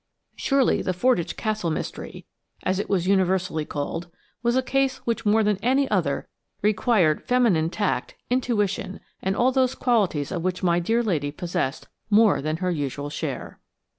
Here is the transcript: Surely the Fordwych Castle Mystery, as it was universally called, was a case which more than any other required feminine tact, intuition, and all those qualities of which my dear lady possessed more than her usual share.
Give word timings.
Surely 0.35 0.81
the 0.81 0.93
Fordwych 0.95 1.37
Castle 1.37 1.69
Mystery, 1.69 2.25
as 2.63 2.79
it 2.79 2.89
was 2.89 3.07
universally 3.07 3.65
called, 3.65 4.07
was 4.41 4.55
a 4.55 4.63
case 4.63 4.97
which 5.05 5.27
more 5.27 5.43
than 5.43 5.57
any 5.57 5.87
other 5.91 6.27
required 6.63 7.23
feminine 7.27 7.69
tact, 7.69 8.15
intuition, 8.27 8.99
and 9.21 9.35
all 9.35 9.51
those 9.51 9.75
qualities 9.75 10.31
of 10.31 10.41
which 10.41 10.63
my 10.63 10.79
dear 10.79 11.03
lady 11.03 11.31
possessed 11.31 11.87
more 12.09 12.41
than 12.41 12.57
her 12.57 12.71
usual 12.71 13.11
share. 13.11 13.59